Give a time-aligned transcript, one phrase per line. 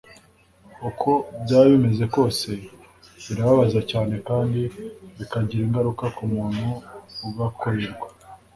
[0.89, 1.09] uko
[1.43, 2.49] byaba bimeze kose
[3.25, 4.61] birababaza cyane kandi
[5.17, 6.67] bikagira ingaruka ku muntu
[7.27, 8.07] ugakorerwa